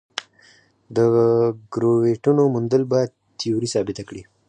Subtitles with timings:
[0.95, 0.97] د
[1.73, 2.99] ګرویټونو موندل به
[3.39, 4.23] تیوري ثابته کړي.